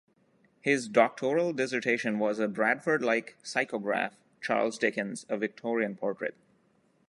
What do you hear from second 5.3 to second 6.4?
Victorian Portrait".